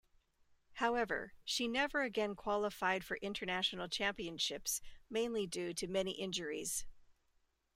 [0.77, 4.81] However, she never again qualified for international championships
[5.11, 6.87] mainly due to many injuries.